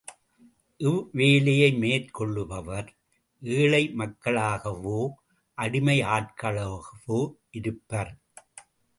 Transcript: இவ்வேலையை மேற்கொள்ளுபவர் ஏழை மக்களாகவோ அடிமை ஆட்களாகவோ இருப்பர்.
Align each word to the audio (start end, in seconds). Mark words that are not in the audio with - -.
இவ்வேலையை 0.79 1.67
மேற்கொள்ளுபவர் 1.79 2.87
ஏழை 3.41 3.81
மக்களாகவோ 3.91 5.01
அடிமை 5.57 5.97
ஆட்களாகவோ 6.15 7.19
இருப்பர். 7.51 8.11